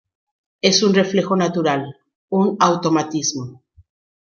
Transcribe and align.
Es 0.63 0.81
un 0.81 0.95
reflejo 0.95 1.35
natural, 1.35 1.95
un 2.29 2.57
automatismo. 2.59 3.61